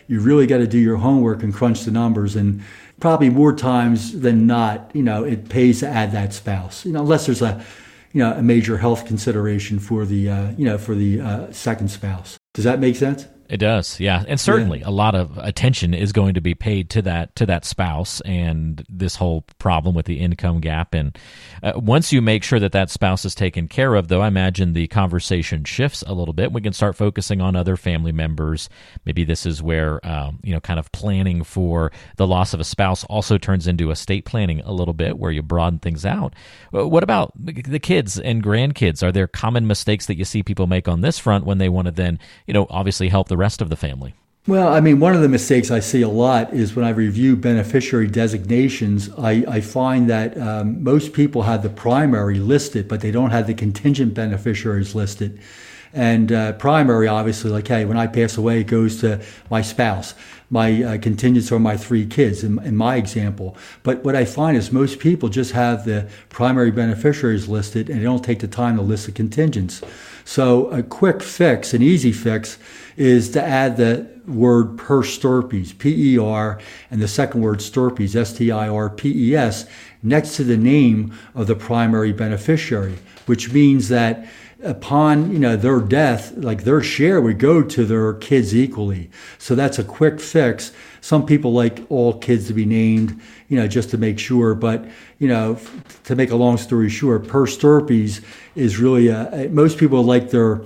you 0.07 0.19
really 0.19 0.47
got 0.47 0.57
to 0.57 0.67
do 0.67 0.77
your 0.77 0.97
homework 0.97 1.43
and 1.43 1.53
crunch 1.53 1.83
the 1.85 1.91
numbers 1.91 2.35
and 2.35 2.61
probably 2.99 3.29
more 3.29 3.53
times 3.53 4.19
than 4.19 4.45
not, 4.45 4.91
you 4.93 5.01
know, 5.01 5.23
it 5.23 5.49
pays 5.49 5.79
to 5.79 5.87
add 5.87 6.11
that 6.11 6.33
spouse. 6.33 6.85
You 6.85 6.91
know, 6.91 7.01
unless 7.01 7.25
there's 7.25 7.41
a 7.41 7.65
you 8.13 8.19
know 8.19 8.33
a 8.33 8.41
major 8.41 8.77
health 8.77 9.05
consideration 9.05 9.79
for 9.79 10.05
the 10.05 10.29
uh, 10.29 10.51
you 10.57 10.65
know 10.65 10.77
for 10.77 10.95
the 10.95 11.21
uh, 11.21 11.51
second 11.51 11.89
spouse. 11.89 12.37
Does 12.53 12.65
that 12.65 12.79
make 12.79 12.95
sense? 12.95 13.27
It 13.51 13.57
does, 13.57 13.99
yeah, 13.99 14.23
and 14.29 14.39
certainly 14.39 14.79
yeah. 14.79 14.87
a 14.87 14.91
lot 14.91 15.13
of 15.13 15.37
attention 15.37 15.93
is 15.93 16.13
going 16.13 16.35
to 16.35 16.41
be 16.41 16.55
paid 16.55 16.89
to 16.91 17.01
that 17.01 17.35
to 17.35 17.45
that 17.47 17.65
spouse 17.65 18.21
and 18.21 18.81
this 18.87 19.17
whole 19.17 19.41
problem 19.59 19.93
with 19.93 20.05
the 20.05 20.21
income 20.21 20.61
gap. 20.61 20.93
And 20.93 21.19
uh, 21.61 21.73
once 21.75 22.13
you 22.13 22.21
make 22.21 22.45
sure 22.45 22.59
that 22.59 22.71
that 22.71 22.89
spouse 22.89 23.25
is 23.25 23.35
taken 23.35 23.67
care 23.67 23.95
of, 23.95 24.07
though, 24.07 24.21
I 24.21 24.29
imagine 24.29 24.71
the 24.71 24.87
conversation 24.87 25.65
shifts 25.65 26.01
a 26.07 26.13
little 26.13 26.33
bit. 26.33 26.53
We 26.53 26.61
can 26.61 26.71
start 26.71 26.95
focusing 26.95 27.41
on 27.41 27.57
other 27.57 27.75
family 27.75 28.13
members. 28.13 28.69
Maybe 29.03 29.25
this 29.25 29.45
is 29.45 29.61
where 29.61 29.99
um, 30.07 30.39
you 30.43 30.53
know, 30.53 30.61
kind 30.61 30.79
of 30.79 30.89
planning 30.93 31.43
for 31.43 31.91
the 32.15 32.27
loss 32.27 32.53
of 32.53 32.61
a 32.61 32.63
spouse 32.63 33.03
also 33.09 33.37
turns 33.37 33.67
into 33.67 33.91
estate 33.91 34.23
planning 34.23 34.61
a 34.61 34.71
little 34.71 34.93
bit, 34.93 35.19
where 35.19 35.29
you 35.29 35.41
broaden 35.41 35.79
things 35.79 36.05
out. 36.05 36.33
What 36.69 37.03
about 37.03 37.33
the 37.35 37.79
kids 37.79 38.17
and 38.17 38.41
grandkids? 38.41 39.03
Are 39.03 39.11
there 39.11 39.27
common 39.27 39.67
mistakes 39.67 40.05
that 40.05 40.15
you 40.15 40.23
see 40.23 40.41
people 40.41 40.67
make 40.67 40.87
on 40.87 41.01
this 41.01 41.19
front 41.19 41.45
when 41.45 41.57
they 41.57 41.67
want 41.67 41.87
to 41.87 41.91
then, 41.91 42.17
you 42.47 42.53
know, 42.53 42.65
obviously 42.69 43.09
help 43.09 43.27
the 43.27 43.40
rest 43.41 43.61
of 43.61 43.69
the 43.69 43.75
family? 43.75 44.13
Well, 44.47 44.73
I 44.73 44.79
mean, 44.79 44.99
one 44.99 45.13
of 45.13 45.21
the 45.21 45.29
mistakes 45.29 45.69
I 45.69 45.81
see 45.81 46.01
a 46.01 46.09
lot 46.09 46.51
is 46.51 46.75
when 46.75 46.83
I 46.83 46.89
review 46.89 47.35
beneficiary 47.35 48.07
designations, 48.07 49.09
I, 49.17 49.43
I 49.47 49.61
find 49.61 50.09
that 50.09 50.35
um, 50.37 50.83
most 50.83 51.13
people 51.13 51.43
have 51.43 51.61
the 51.61 51.69
primary 51.69 52.39
listed, 52.39 52.87
but 52.87 53.01
they 53.01 53.11
don't 53.11 53.29
have 53.29 53.45
the 53.45 53.53
contingent 53.53 54.15
beneficiaries 54.15 54.95
listed. 54.95 55.39
And 55.93 56.31
uh, 56.31 56.53
primary, 56.53 57.07
obviously, 57.07 57.51
like, 57.51 57.67
hey, 57.67 57.85
when 57.85 57.97
I 57.97 58.07
pass 58.07 58.37
away, 58.37 58.61
it 58.61 58.67
goes 58.67 59.01
to 59.01 59.21
my 59.49 59.61
spouse. 59.61 60.13
My 60.49 60.83
uh, 60.83 60.97
contingents 60.97 61.51
are 61.51 61.59
my 61.59 61.77
three 61.77 62.05
kids, 62.05 62.43
in, 62.43 62.61
in 62.63 62.75
my 62.75 62.95
example. 62.95 63.55
But 63.83 64.03
what 64.03 64.15
I 64.15 64.25
find 64.25 64.57
is 64.57 64.71
most 64.71 64.99
people 64.99 65.29
just 65.29 65.51
have 65.51 65.85
the 65.85 66.09
primary 66.29 66.71
beneficiaries 66.71 67.47
listed 67.47 67.89
and 67.89 67.99
they 67.99 68.03
don't 68.03 68.23
take 68.23 68.39
the 68.39 68.47
time 68.47 68.75
to 68.75 68.81
list 68.81 69.05
the 69.05 69.11
contingents. 69.13 69.81
So 70.25 70.67
a 70.67 70.83
quick 70.83 71.21
fix, 71.21 71.73
an 71.73 71.81
easy 71.81 72.11
fix, 72.11 72.57
is 72.97 73.29
to 73.31 73.41
add 73.41 73.77
the 73.77 74.07
word 74.27 74.77
per 74.77 75.03
stirpes, 75.03 75.73
P 75.73 76.13
E 76.13 76.17
R, 76.17 76.59
and 76.89 77.01
the 77.01 77.07
second 77.07 77.41
word 77.41 77.61
stirpes, 77.61 78.15
S 78.15 78.33
T 78.33 78.51
I 78.51 78.67
R 78.67 78.89
P 78.89 79.31
E 79.31 79.35
S, 79.35 79.65
next 80.03 80.35
to 80.35 80.43
the 80.43 80.57
name 80.57 81.17
of 81.33 81.47
the 81.47 81.55
primary 81.55 82.11
beneficiary, 82.11 82.97
which 83.31 83.53
means 83.53 83.87
that 83.87 84.25
upon 84.61 85.31
you 85.31 85.39
know 85.39 85.55
their 85.55 85.79
death 85.79 86.33
like 86.35 86.65
their 86.65 86.83
share 86.83 87.21
would 87.21 87.39
go 87.39 87.63
to 87.63 87.85
their 87.85 88.15
kids 88.15 88.53
equally 88.53 89.09
so 89.37 89.55
that's 89.55 89.79
a 89.79 89.85
quick 89.85 90.19
fix 90.19 90.73
some 90.99 91.25
people 91.25 91.53
like 91.53 91.79
all 91.87 92.19
kids 92.19 92.47
to 92.47 92.53
be 92.53 92.65
named 92.65 93.17
you 93.47 93.55
know 93.57 93.69
just 93.69 93.89
to 93.89 93.97
make 93.97 94.19
sure 94.19 94.53
but 94.53 94.83
you 95.17 95.29
know 95.29 95.57
to 96.03 96.13
make 96.13 96.29
a 96.29 96.35
long 96.35 96.57
story 96.57 96.89
short 96.89 97.25
per 97.25 97.47
stirpes 97.47 98.19
is 98.55 98.77
really 98.79 99.07
a, 99.07 99.47
most 99.49 99.77
people 99.77 100.03
like 100.03 100.29
their 100.31 100.61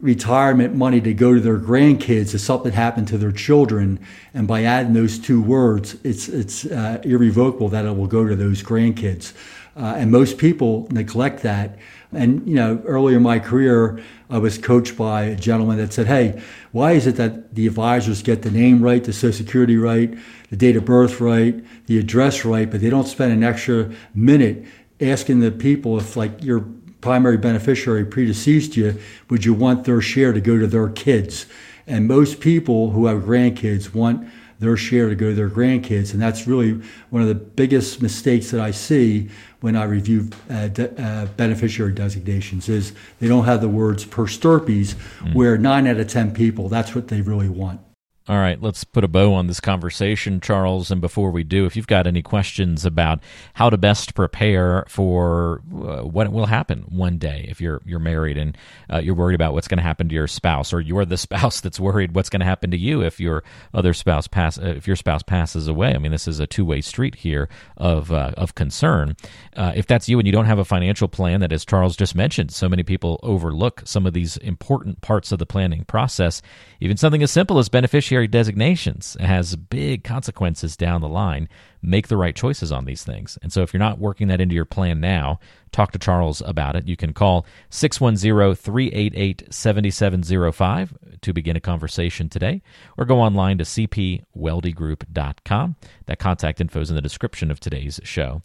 retirement 0.00 0.72
money 0.76 1.00
to 1.00 1.12
go 1.12 1.34
to 1.34 1.40
their 1.40 1.58
grandkids 1.58 2.32
if 2.32 2.40
something 2.42 2.72
happened 2.72 3.08
to 3.08 3.16
their 3.16 3.32
children. 3.32 3.98
And 4.34 4.46
by 4.46 4.64
adding 4.64 4.92
those 4.92 5.18
two 5.18 5.40
words, 5.40 5.96
it's, 6.04 6.28
it's 6.28 6.66
uh, 6.66 7.00
irrevocable 7.04 7.70
that 7.70 7.86
it 7.86 7.96
will 7.96 8.06
go 8.06 8.28
to 8.28 8.36
those 8.36 8.62
grandkids. 8.62 9.32
Uh, 9.76 9.94
and 9.96 10.10
most 10.10 10.38
people 10.38 10.86
neglect 10.90 11.42
that. 11.42 11.78
And, 12.16 12.46
you 12.48 12.54
know, 12.54 12.82
earlier 12.84 13.16
in 13.16 13.22
my 13.22 13.38
career, 13.38 14.00
I 14.30 14.38
was 14.38 14.58
coached 14.58 14.96
by 14.96 15.24
a 15.24 15.36
gentleman 15.36 15.78
that 15.78 15.92
said, 15.92 16.06
hey, 16.06 16.42
why 16.72 16.92
is 16.92 17.06
it 17.06 17.16
that 17.16 17.54
the 17.54 17.66
advisors 17.66 18.22
get 18.22 18.42
the 18.42 18.50
name 18.50 18.82
right, 18.82 19.02
the 19.02 19.12
social 19.12 19.44
security 19.44 19.76
right, 19.76 20.16
the 20.50 20.56
date 20.56 20.76
of 20.76 20.84
birth 20.84 21.20
right, 21.20 21.64
the 21.86 21.98
address 21.98 22.44
right, 22.44 22.70
but 22.70 22.80
they 22.80 22.90
don't 22.90 23.06
spend 23.06 23.32
an 23.32 23.44
extra 23.44 23.92
minute 24.14 24.64
asking 25.00 25.40
the 25.40 25.50
people 25.50 25.98
if, 25.98 26.16
like, 26.16 26.42
your 26.42 26.66
primary 27.00 27.36
beneficiary 27.36 28.04
predeceased 28.04 28.76
you, 28.76 28.98
would 29.28 29.44
you 29.44 29.52
want 29.52 29.84
their 29.84 30.00
share 30.00 30.32
to 30.32 30.40
go 30.40 30.58
to 30.58 30.66
their 30.66 30.88
kids? 30.88 31.46
And 31.86 32.08
most 32.08 32.40
people 32.40 32.90
who 32.90 33.06
have 33.06 33.24
grandkids 33.24 33.92
want 33.92 34.26
their 34.64 34.76
share 34.76 35.08
to 35.08 35.14
go 35.14 35.28
to 35.30 35.34
their 35.34 35.50
grandkids. 35.50 36.12
And 36.12 36.20
that's 36.20 36.46
really 36.46 36.80
one 37.10 37.22
of 37.22 37.28
the 37.28 37.34
biggest 37.34 38.02
mistakes 38.02 38.50
that 38.50 38.60
I 38.60 38.70
see 38.70 39.30
when 39.60 39.76
I 39.76 39.84
review 39.84 40.28
uh, 40.50 40.68
de- 40.68 41.02
uh, 41.02 41.26
beneficiary 41.36 41.92
designations 41.92 42.68
is 42.68 42.92
they 43.20 43.28
don't 43.28 43.44
have 43.44 43.60
the 43.60 43.68
words 43.68 44.04
per 44.04 44.26
stirpes, 44.26 44.94
mm. 44.94 45.34
where 45.34 45.56
nine 45.56 45.86
out 45.86 45.98
of 45.98 46.08
10 46.08 46.34
people, 46.34 46.68
that's 46.68 46.94
what 46.94 47.08
they 47.08 47.20
really 47.20 47.48
want. 47.48 47.80
All 48.26 48.38
right, 48.38 48.58
let's 48.62 48.84
put 48.84 49.04
a 49.04 49.08
bow 49.08 49.34
on 49.34 49.48
this 49.48 49.60
conversation, 49.60 50.40
Charles. 50.40 50.90
And 50.90 50.98
before 51.02 51.30
we 51.30 51.44
do, 51.44 51.66
if 51.66 51.76
you've 51.76 51.86
got 51.86 52.06
any 52.06 52.22
questions 52.22 52.86
about 52.86 53.20
how 53.52 53.68
to 53.68 53.76
best 53.76 54.14
prepare 54.14 54.86
for 54.88 55.60
uh, 55.70 56.04
what 56.04 56.32
will 56.32 56.46
happen 56.46 56.86
one 56.88 57.18
day 57.18 57.44
if 57.50 57.60
you're 57.60 57.82
you're 57.84 57.98
married 57.98 58.38
and 58.38 58.56
uh, 58.90 58.96
you're 58.96 59.14
worried 59.14 59.34
about 59.34 59.52
what's 59.52 59.68
going 59.68 59.76
to 59.76 59.82
happen 59.82 60.08
to 60.08 60.14
your 60.14 60.26
spouse, 60.26 60.72
or 60.72 60.80
you're 60.80 61.04
the 61.04 61.18
spouse 61.18 61.60
that's 61.60 61.78
worried 61.78 62.14
what's 62.14 62.30
going 62.30 62.40
to 62.40 62.46
happen 62.46 62.70
to 62.70 62.78
you 62.78 63.02
if 63.02 63.20
your 63.20 63.44
other 63.74 63.92
spouse 63.92 64.26
pass 64.26 64.56
uh, 64.56 64.72
if 64.74 64.86
your 64.86 64.96
spouse 64.96 65.22
passes 65.22 65.68
away. 65.68 65.94
I 65.94 65.98
mean, 65.98 66.10
this 66.10 66.26
is 66.26 66.40
a 66.40 66.46
two 66.46 66.64
way 66.64 66.80
street 66.80 67.16
here 67.16 67.50
of 67.76 68.10
uh, 68.10 68.32
of 68.38 68.54
concern. 68.54 69.16
Uh, 69.54 69.72
if 69.76 69.86
that's 69.86 70.08
you 70.08 70.18
and 70.18 70.26
you 70.26 70.32
don't 70.32 70.46
have 70.46 70.58
a 70.58 70.64
financial 70.64 71.08
plan 71.08 71.40
that, 71.40 71.52
as 71.52 71.66
Charles 71.66 71.94
just 71.94 72.14
mentioned, 72.14 72.52
so 72.52 72.70
many 72.70 72.84
people 72.84 73.20
overlook 73.22 73.82
some 73.84 74.06
of 74.06 74.14
these 74.14 74.38
important 74.38 75.02
parts 75.02 75.30
of 75.30 75.38
the 75.38 75.44
planning 75.44 75.84
process. 75.84 76.40
Even 76.80 76.96
something 76.96 77.22
as 77.22 77.30
simple 77.30 77.58
as 77.58 77.68
beneficiary 77.68 78.13
designations 78.26 79.16
has 79.20 79.56
big 79.56 80.04
consequences 80.04 80.76
down 80.76 81.00
the 81.00 81.08
line. 81.08 81.48
Make 81.82 82.08
the 82.08 82.16
right 82.16 82.34
choices 82.34 82.72
on 82.72 82.84
these 82.84 83.04
things. 83.04 83.38
And 83.42 83.52
so 83.52 83.62
if 83.62 83.72
you're 83.72 83.78
not 83.78 83.98
working 83.98 84.28
that 84.28 84.40
into 84.40 84.54
your 84.54 84.64
plan 84.64 85.00
now, 85.00 85.38
talk 85.72 85.92
to 85.92 85.98
Charles 85.98 86.40
about 86.42 86.76
it. 86.76 86.88
You 86.88 86.96
can 86.96 87.12
call 87.12 87.44
610 87.70 88.54
388 88.54 89.52
7705 89.52 90.94
to 91.20 91.32
begin 91.32 91.56
a 91.56 91.60
conversation 91.60 92.28
today, 92.28 92.62
or 92.96 93.04
go 93.04 93.20
online 93.20 93.58
to 93.58 93.64
cpweldegroup.com. 93.64 95.76
That 96.06 96.18
contact 96.18 96.60
info 96.60 96.80
is 96.80 96.90
in 96.90 96.96
the 96.96 97.02
description 97.02 97.50
of 97.50 97.60
today's 97.60 98.00
show. 98.04 98.42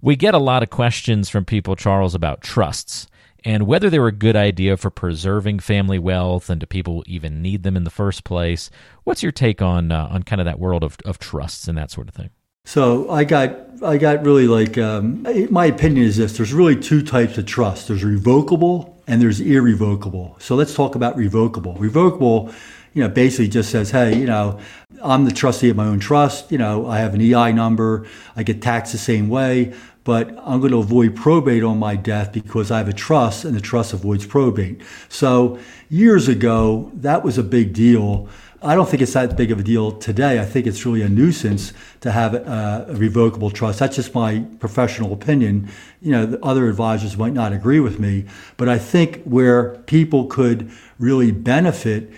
We 0.00 0.16
get 0.16 0.34
a 0.34 0.38
lot 0.38 0.62
of 0.62 0.70
questions 0.70 1.28
from 1.28 1.44
people, 1.44 1.76
Charles, 1.76 2.14
about 2.14 2.42
trusts 2.42 3.06
and 3.44 3.66
whether 3.66 3.90
they're 3.90 4.06
a 4.06 4.12
good 4.12 4.36
idea 4.36 4.76
for 4.76 4.90
preserving 4.90 5.60
family 5.60 5.98
wealth 5.98 6.50
and 6.50 6.60
do 6.60 6.66
people 6.66 7.02
even 7.06 7.42
need 7.42 7.62
them 7.62 7.76
in 7.76 7.84
the 7.84 7.90
first 7.90 8.24
place. 8.24 8.70
What's 9.04 9.22
your 9.22 9.32
take 9.32 9.60
on 9.62 9.92
uh, 9.92 10.08
on 10.10 10.22
kind 10.22 10.40
of 10.40 10.44
that 10.44 10.58
world 10.58 10.84
of, 10.84 10.96
of 11.04 11.18
trusts 11.18 11.68
and 11.68 11.76
that 11.78 11.90
sort 11.90 12.08
of 12.08 12.14
thing? 12.14 12.30
So 12.64 13.10
I 13.10 13.24
got 13.24 13.56
I 13.82 13.98
got 13.98 14.24
really 14.24 14.46
like 14.46 14.78
um, 14.78 15.26
my 15.50 15.66
opinion 15.66 16.06
is 16.06 16.16
this: 16.16 16.36
there's 16.36 16.52
really 16.52 16.76
two 16.76 17.02
types 17.02 17.36
of 17.38 17.46
trust. 17.46 17.88
There's 17.88 18.04
revocable 18.04 19.02
and 19.06 19.20
there's 19.20 19.40
irrevocable. 19.40 20.36
So 20.38 20.54
let's 20.54 20.74
talk 20.74 20.94
about 20.94 21.16
revocable. 21.16 21.74
Revocable, 21.74 22.52
you 22.92 23.02
know, 23.02 23.08
basically 23.08 23.48
just 23.48 23.70
says, 23.70 23.90
hey, 23.90 24.16
you 24.16 24.26
know, 24.26 24.60
I'm 25.02 25.24
the 25.24 25.32
trustee 25.32 25.70
of 25.70 25.76
my 25.76 25.86
own 25.86 25.98
trust. 25.98 26.52
You 26.52 26.58
know, 26.58 26.86
I 26.86 26.98
have 26.98 27.14
an 27.14 27.20
EI 27.20 27.52
number. 27.52 28.06
I 28.36 28.44
get 28.44 28.62
taxed 28.62 28.92
the 28.92 28.98
same 28.98 29.28
way 29.28 29.74
but 30.04 30.30
I'm 30.44 30.60
going 30.60 30.72
to 30.72 30.78
avoid 30.78 31.14
probate 31.14 31.62
on 31.62 31.78
my 31.78 31.96
death 31.96 32.32
because 32.32 32.70
I 32.70 32.78
have 32.78 32.88
a 32.88 32.92
trust 32.92 33.44
and 33.44 33.54
the 33.54 33.60
trust 33.60 33.92
avoids 33.92 34.26
probate. 34.26 34.80
So 35.08 35.58
years 35.88 36.28
ago, 36.28 36.90
that 36.94 37.22
was 37.22 37.38
a 37.38 37.42
big 37.42 37.72
deal. 37.72 38.28
I 38.64 38.76
don't 38.76 38.88
think 38.88 39.02
it's 39.02 39.12
that 39.14 39.36
big 39.36 39.50
of 39.50 39.58
a 39.58 39.62
deal 39.62 39.92
today. 39.92 40.40
I 40.40 40.44
think 40.44 40.66
it's 40.66 40.86
really 40.86 41.02
a 41.02 41.08
nuisance 41.08 41.72
to 42.00 42.12
have 42.12 42.34
a, 42.34 42.86
a 42.88 42.94
revocable 42.94 43.50
trust. 43.50 43.80
That's 43.80 43.96
just 43.96 44.14
my 44.14 44.44
professional 44.60 45.12
opinion. 45.12 45.68
You 46.00 46.12
know, 46.12 46.38
other 46.42 46.68
advisors 46.68 47.16
might 47.16 47.32
not 47.32 47.52
agree 47.52 47.80
with 47.80 47.98
me, 47.98 48.24
but 48.56 48.68
I 48.68 48.78
think 48.78 49.22
where 49.24 49.76
people 49.86 50.26
could 50.26 50.70
really 50.98 51.32
benefit 51.32 52.12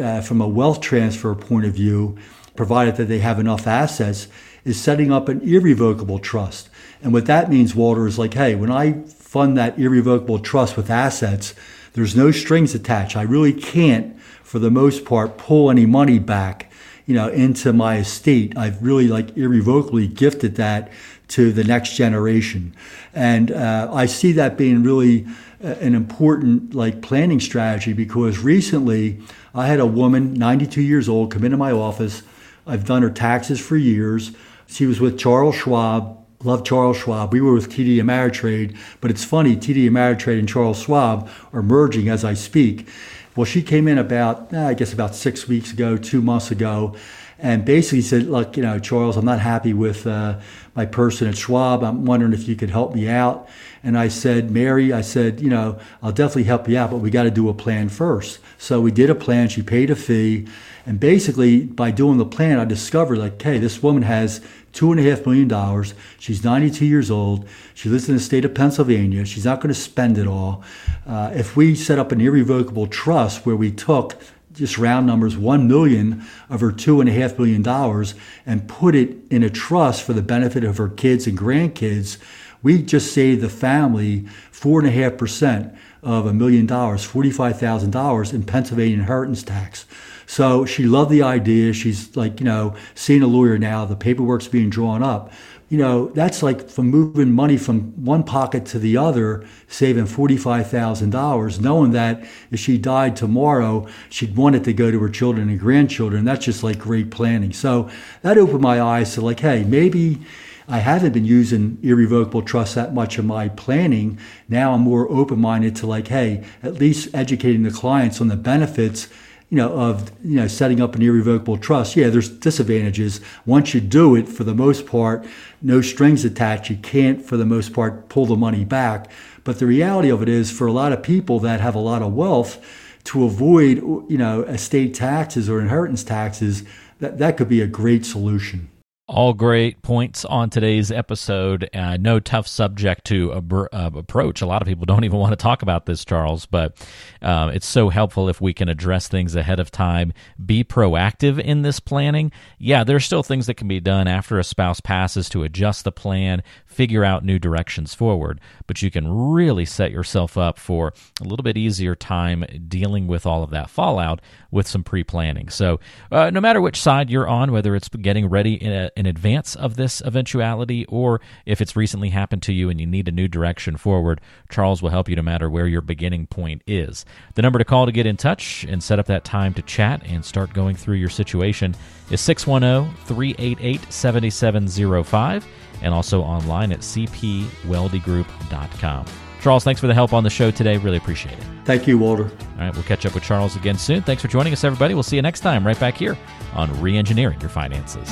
uh, 0.00 0.20
from 0.20 0.40
a 0.40 0.48
wealth 0.48 0.80
transfer 0.80 1.34
point 1.34 1.64
of 1.64 1.74
view, 1.74 2.16
provided 2.56 2.96
that 2.96 3.06
they 3.06 3.20
have 3.20 3.38
enough 3.38 3.66
assets, 3.66 4.28
is 4.64 4.80
setting 4.80 5.12
up 5.12 5.28
an 5.28 5.40
irrevocable 5.42 6.18
trust. 6.18 6.70
And 7.04 7.12
what 7.12 7.26
that 7.26 7.50
means, 7.50 7.74
Walter, 7.74 8.06
is 8.06 8.18
like, 8.18 8.32
hey, 8.32 8.54
when 8.54 8.72
I 8.72 8.94
fund 9.02 9.58
that 9.58 9.78
irrevocable 9.78 10.38
trust 10.38 10.74
with 10.74 10.88
assets, 10.88 11.54
there's 11.92 12.16
no 12.16 12.30
strings 12.30 12.74
attached. 12.74 13.14
I 13.14 13.22
really 13.22 13.52
can't, 13.52 14.18
for 14.42 14.58
the 14.58 14.70
most 14.70 15.04
part, 15.04 15.36
pull 15.36 15.70
any 15.70 15.84
money 15.84 16.18
back, 16.18 16.72
you 17.04 17.14
know, 17.14 17.28
into 17.28 17.74
my 17.74 17.98
estate. 17.98 18.56
I've 18.56 18.82
really 18.82 19.06
like 19.06 19.36
irrevocably 19.36 20.08
gifted 20.08 20.56
that 20.56 20.90
to 21.28 21.52
the 21.52 21.62
next 21.62 21.94
generation, 21.94 22.74
and 23.12 23.50
uh, 23.50 23.90
I 23.92 24.06
see 24.06 24.32
that 24.32 24.56
being 24.56 24.82
really 24.82 25.26
uh, 25.62 25.68
an 25.80 25.94
important 25.94 26.74
like 26.74 27.02
planning 27.02 27.40
strategy 27.40 27.92
because 27.92 28.38
recently 28.38 29.20
I 29.54 29.66
had 29.66 29.80
a 29.80 29.86
woman, 29.86 30.34
92 30.34 30.80
years 30.80 31.08
old, 31.08 31.30
come 31.30 31.44
into 31.44 31.56
my 31.56 31.70
office. 31.70 32.22
I've 32.66 32.86
done 32.86 33.02
her 33.02 33.10
taxes 33.10 33.60
for 33.60 33.76
years. 33.76 34.32
She 34.66 34.86
was 34.86 35.00
with 35.00 35.18
Charles 35.18 35.54
Schwab 35.54 36.23
Love 36.44 36.62
Charles 36.62 36.98
Schwab. 36.98 37.32
We 37.32 37.40
were 37.40 37.54
with 37.54 37.70
TD 37.70 37.96
Ameritrade, 37.96 38.76
but 39.00 39.10
it's 39.10 39.24
funny, 39.24 39.56
TD 39.56 39.88
Ameritrade 39.88 40.38
and 40.38 40.48
Charles 40.48 40.82
Schwab 40.82 41.28
are 41.52 41.62
merging 41.62 42.08
as 42.08 42.24
I 42.24 42.34
speak. 42.34 42.86
Well, 43.34 43.46
she 43.46 43.62
came 43.62 43.88
in 43.88 43.98
about, 43.98 44.52
eh, 44.52 44.68
I 44.68 44.74
guess, 44.74 44.92
about 44.92 45.14
six 45.14 45.48
weeks 45.48 45.72
ago, 45.72 45.96
two 45.96 46.20
months 46.22 46.50
ago, 46.50 46.94
and 47.38 47.64
basically 47.64 48.02
said, 48.02 48.24
Look, 48.24 48.56
you 48.56 48.62
know, 48.62 48.78
Charles, 48.78 49.16
I'm 49.16 49.24
not 49.24 49.40
happy 49.40 49.72
with 49.72 50.06
uh, 50.06 50.38
my 50.76 50.86
person 50.86 51.28
at 51.28 51.36
Schwab. 51.36 51.82
I'm 51.82 52.04
wondering 52.04 52.32
if 52.32 52.46
you 52.46 52.54
could 52.56 52.70
help 52.70 52.94
me 52.94 53.08
out. 53.08 53.48
And 53.82 53.98
I 53.98 54.08
said, 54.08 54.50
Mary, 54.50 54.92
I 54.92 55.00
said, 55.00 55.40
you 55.40 55.50
know, 55.50 55.78
I'll 56.02 56.12
definitely 56.12 56.44
help 56.44 56.68
you 56.68 56.78
out, 56.78 56.90
but 56.90 56.98
we 56.98 57.10
got 57.10 57.24
to 57.24 57.30
do 57.30 57.48
a 57.48 57.54
plan 57.54 57.88
first. 57.88 58.38
So 58.56 58.80
we 58.80 58.92
did 58.92 59.10
a 59.10 59.14
plan. 59.14 59.48
She 59.48 59.62
paid 59.62 59.90
a 59.90 59.96
fee. 59.96 60.46
And 60.86 61.00
basically, 61.00 61.64
by 61.64 61.90
doing 61.90 62.18
the 62.18 62.26
plan, 62.26 62.58
I 62.58 62.64
discovered, 62.66 63.18
like, 63.18 63.40
hey, 63.40 63.58
this 63.58 63.82
woman 63.82 64.02
has 64.02 64.40
two 64.74 64.90
and 64.90 65.00
a 65.00 65.02
half 65.08 65.24
million 65.24 65.48
dollars. 65.48 65.94
She's 66.18 66.44
92 66.44 66.84
years 66.84 67.10
old. 67.10 67.48
She 67.72 67.88
lives 67.88 68.08
in 68.08 68.16
the 68.16 68.20
state 68.20 68.44
of 68.44 68.54
Pennsylvania. 68.54 69.24
She's 69.24 69.46
not 69.46 69.60
going 69.60 69.72
to 69.72 69.80
spend 69.80 70.18
it 70.18 70.26
all. 70.26 70.62
Uh, 71.06 71.32
if 71.34 71.56
we 71.56 71.74
set 71.74 71.98
up 71.98 72.12
an 72.12 72.20
irrevocable 72.20 72.86
trust 72.86 73.46
where 73.46 73.56
we 73.56 73.70
took 73.70 74.20
just 74.52 74.76
round 74.76 75.06
numbers, 75.06 75.36
one 75.36 75.66
million 75.66 76.24
of 76.48 76.60
her 76.60 76.70
two 76.70 77.00
and 77.00 77.08
a 77.08 77.12
half 77.12 77.38
million 77.38 77.62
dollars 77.62 78.14
and 78.46 78.68
put 78.68 78.94
it 78.94 79.16
in 79.30 79.42
a 79.42 79.50
trust 79.50 80.02
for 80.02 80.12
the 80.12 80.22
benefit 80.22 80.64
of 80.64 80.76
her 80.76 80.88
kids 80.88 81.26
and 81.26 81.38
grandkids, 81.38 82.18
we 82.64 82.82
just 82.82 83.12
saved 83.12 83.42
the 83.42 83.48
family 83.48 84.26
four 84.50 84.80
and 84.80 84.88
a 84.88 84.90
half 84.90 85.16
percent 85.16 85.72
of 86.02 86.26
a 86.26 86.32
million 86.32 86.66
dollars, 86.66 87.06
$45,000 87.06 88.34
in 88.34 88.42
Pennsylvania 88.42 88.96
inheritance 88.96 89.42
tax. 89.42 89.86
So 90.26 90.64
she 90.64 90.84
loved 90.84 91.10
the 91.10 91.22
idea. 91.22 91.72
She's 91.72 92.16
like, 92.16 92.40
you 92.40 92.46
know, 92.46 92.74
seeing 92.94 93.22
a 93.22 93.26
lawyer 93.26 93.58
now. 93.58 93.84
The 93.84 93.96
paperwork's 93.96 94.48
being 94.48 94.70
drawn 94.70 95.02
up. 95.02 95.32
You 95.68 95.78
know, 95.78 96.08
that's 96.08 96.42
like 96.42 96.68
from 96.68 96.88
moving 96.88 97.32
money 97.32 97.56
from 97.56 97.92
one 98.04 98.22
pocket 98.22 98.64
to 98.66 98.78
the 98.78 98.96
other, 98.96 99.46
saving 99.66 100.04
$45,000, 100.04 101.60
knowing 101.60 101.90
that 101.92 102.24
if 102.50 102.60
she 102.60 102.78
died 102.78 103.16
tomorrow, 103.16 103.86
she'd 104.08 104.36
want 104.36 104.56
it 104.56 104.64
to 104.64 104.72
go 104.72 104.90
to 104.90 105.00
her 105.00 105.08
children 105.08 105.48
and 105.48 105.58
grandchildren. 105.58 106.24
That's 106.24 106.44
just 106.44 106.62
like 106.62 106.78
great 106.78 107.10
planning. 107.10 107.52
So 107.52 107.90
that 108.22 108.38
opened 108.38 108.60
my 108.60 108.80
eyes 108.80 109.14
to 109.14 109.20
like, 109.20 109.40
hey, 109.40 109.64
maybe 109.64 110.20
I 110.66 110.78
haven't 110.78 111.12
been 111.12 111.24
using 111.24 111.78
irrevocable 111.82 112.42
trust 112.42 112.74
that 112.74 112.94
much 112.94 113.18
in 113.18 113.26
my 113.26 113.48
planning. 113.48 114.18
Now 114.48 114.72
I'm 114.72 114.80
more 114.80 115.10
open 115.10 115.40
minded 115.40 115.76
to 115.76 115.86
like, 115.86 116.08
hey, 116.08 116.44
at 116.62 116.74
least 116.74 117.14
educating 117.14 117.62
the 117.62 117.70
clients 117.70 118.20
on 118.20 118.28
the 118.28 118.36
benefits 118.36 119.08
you 119.50 119.58
know, 119.58 119.72
of 119.72 120.10
you 120.24 120.36
know 120.36 120.48
setting 120.48 120.80
up 120.80 120.96
an 120.96 121.02
irrevocable 121.02 121.58
trust. 121.58 121.94
Yeah, 121.94 122.08
there's 122.08 122.28
disadvantages. 122.28 123.20
Once 123.46 123.72
you 123.72 123.80
do 123.80 124.16
it, 124.16 124.28
for 124.28 124.42
the 124.42 124.54
most 124.54 124.84
part, 124.84 125.24
no 125.62 125.80
strings 125.80 126.24
attached. 126.24 126.70
You 126.70 126.76
can't, 126.76 127.22
for 127.22 127.36
the 127.36 127.46
most 127.46 127.72
part, 127.72 128.08
pull 128.08 128.26
the 128.26 128.36
money 128.36 128.64
back. 128.64 129.10
But 129.44 129.58
the 129.58 129.66
reality 129.66 130.08
of 130.08 130.22
it 130.22 130.28
is, 130.28 130.50
for 130.50 130.66
a 130.66 130.72
lot 130.72 130.92
of 130.92 131.02
people 131.02 131.38
that 131.40 131.60
have 131.60 131.74
a 131.74 131.78
lot 131.78 132.02
of 132.02 132.14
wealth, 132.14 132.58
to 133.04 133.24
avoid 133.24 133.78
you 134.08 134.18
know 134.18 134.42
estate 134.42 134.94
taxes 134.94 135.48
or 135.48 135.60
inheritance 135.60 136.02
taxes, 136.02 136.64
that 136.98 137.18
that 137.18 137.36
could 137.36 137.48
be 137.48 137.60
a 137.60 137.68
great 137.68 138.04
solution. 138.04 138.70
All 139.06 139.34
great 139.34 139.82
points 139.82 140.24
on 140.24 140.48
today's 140.48 140.90
episode. 140.90 141.68
Uh, 141.74 141.98
no 141.98 142.20
tough 142.20 142.46
subject 142.46 143.04
to 143.08 143.34
uh, 143.34 143.90
approach. 143.92 144.40
A 144.40 144.46
lot 144.46 144.62
of 144.62 144.66
people 144.66 144.86
don't 144.86 145.04
even 145.04 145.18
want 145.18 145.32
to 145.32 145.36
talk 145.36 145.60
about 145.60 145.84
this, 145.84 146.06
Charles, 146.06 146.46
but 146.46 146.74
uh, 147.20 147.50
it's 147.52 147.66
so 147.66 147.90
helpful 147.90 148.30
if 148.30 148.40
we 148.40 148.54
can 148.54 148.70
address 148.70 149.06
things 149.06 149.34
ahead 149.34 149.60
of 149.60 149.70
time. 149.70 150.14
Be 150.46 150.64
proactive 150.64 151.38
in 151.38 151.60
this 151.60 151.80
planning. 151.80 152.32
Yeah, 152.58 152.82
there 152.82 152.96
are 152.96 153.00
still 153.00 153.22
things 153.22 153.46
that 153.46 153.58
can 153.58 153.68
be 153.68 153.78
done 153.78 154.08
after 154.08 154.38
a 154.38 154.44
spouse 154.44 154.80
passes 154.80 155.28
to 155.28 155.42
adjust 155.42 155.84
the 155.84 155.92
plan, 155.92 156.42
figure 156.64 157.04
out 157.04 157.26
new 157.26 157.38
directions 157.38 157.92
forward, 157.92 158.40
but 158.66 158.80
you 158.80 158.90
can 158.90 159.06
really 159.06 159.66
set 159.66 159.90
yourself 159.90 160.38
up 160.38 160.58
for 160.58 160.94
a 161.20 161.24
little 161.24 161.44
bit 161.44 161.58
easier 161.58 161.94
time 161.94 162.46
dealing 162.68 163.06
with 163.06 163.26
all 163.26 163.42
of 163.42 163.50
that 163.50 163.68
fallout 163.68 164.22
with 164.50 164.66
some 164.66 164.82
pre 164.82 165.04
planning. 165.04 165.50
So, 165.50 165.78
uh, 166.10 166.30
no 166.30 166.40
matter 166.40 166.62
which 166.62 166.80
side 166.80 167.10
you're 167.10 167.28
on, 167.28 167.52
whether 167.52 167.76
it's 167.76 167.88
getting 167.90 168.30
ready 168.30 168.54
in, 168.54 168.72
a, 168.72 168.90
in 168.96 169.06
advance 169.06 169.54
of 169.54 169.76
this 169.76 170.02
eventuality 170.02 170.84
or 170.86 171.20
if 171.46 171.60
it's 171.60 171.76
recently 171.76 172.08
happened 172.10 172.42
to 172.42 172.52
you 172.52 172.68
and 172.70 172.80
you 172.80 172.86
need 172.86 173.08
a 173.08 173.12
new 173.12 173.28
direction 173.28 173.76
forward, 173.76 174.20
Charles 174.50 174.82
will 174.82 174.90
help 174.90 175.08
you 175.08 175.14
no 175.16 175.22
matter 175.22 175.50
where 175.50 175.66
your 175.66 175.80
beginning 175.80 176.26
point 176.26 176.62
is. 176.66 177.06
The 177.34 177.42
number 177.42 177.58
to 177.58 177.64
call 177.64 177.86
to 177.86 177.92
get 177.92 178.06
in 178.06 178.16
touch 178.16 178.64
and 178.68 178.82
set 178.82 178.98
up 178.98 179.06
that 179.06 179.24
time 179.24 179.54
to 179.54 179.62
chat 179.62 180.02
and 180.04 180.24
start 180.24 180.52
going 180.52 180.74
through 180.76 180.96
your 180.96 181.08
situation 181.08 181.74
is 182.10 182.20
610 182.20 182.94
388 183.06 183.92
7705 183.92 185.46
and 185.82 185.94
also 185.94 186.22
online 186.22 186.72
at 186.72 186.80
cpweldegroup.com. 186.80 189.06
Charles, 189.44 189.62
thanks 189.62 189.80
for 189.80 189.88
the 189.88 189.94
help 189.94 190.14
on 190.14 190.24
the 190.24 190.30
show 190.30 190.50
today. 190.50 190.78
Really 190.78 190.96
appreciate 190.96 191.38
it. 191.38 191.44
Thank 191.66 191.86
you, 191.86 191.98
Walter. 191.98 192.24
All 192.24 192.58
right, 192.58 192.72
we'll 192.72 192.82
catch 192.84 193.04
up 193.04 193.14
with 193.14 193.24
Charles 193.24 193.56
again 193.56 193.76
soon. 193.76 194.02
Thanks 194.02 194.22
for 194.22 194.28
joining 194.28 194.54
us, 194.54 194.64
everybody. 194.64 194.94
We'll 194.94 195.02
see 195.02 195.16
you 195.16 195.22
next 195.22 195.40
time 195.40 195.66
right 195.66 195.78
back 195.78 195.98
here 195.98 196.16
on 196.54 196.70
Reengineering 196.76 197.42
Your 197.42 197.50
Finances. 197.50 198.08